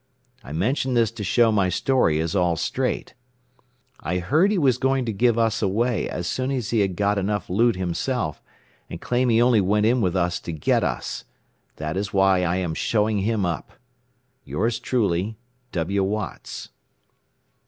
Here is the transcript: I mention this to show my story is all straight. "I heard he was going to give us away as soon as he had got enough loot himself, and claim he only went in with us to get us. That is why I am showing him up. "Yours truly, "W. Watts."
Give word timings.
I 0.43 0.51
mention 0.51 0.95
this 0.95 1.11
to 1.11 1.23
show 1.23 1.51
my 1.51 1.69
story 1.69 2.17
is 2.17 2.35
all 2.35 2.55
straight. 2.55 3.13
"I 3.99 4.17
heard 4.17 4.49
he 4.49 4.57
was 4.57 4.79
going 4.79 5.05
to 5.05 5.13
give 5.13 5.37
us 5.37 5.61
away 5.61 6.09
as 6.09 6.25
soon 6.25 6.49
as 6.49 6.71
he 6.71 6.79
had 6.79 6.95
got 6.95 7.19
enough 7.19 7.51
loot 7.51 7.75
himself, 7.75 8.41
and 8.89 8.99
claim 8.99 9.29
he 9.29 9.39
only 9.39 9.61
went 9.61 9.85
in 9.85 10.01
with 10.01 10.15
us 10.15 10.39
to 10.39 10.51
get 10.53 10.83
us. 10.83 11.25
That 11.75 11.97
is 11.97 12.11
why 12.13 12.41
I 12.43 12.55
am 12.55 12.73
showing 12.73 13.19
him 13.19 13.45
up. 13.45 13.73
"Yours 14.43 14.79
truly, 14.79 15.37
"W. 15.71 16.03
Watts." 16.03 16.69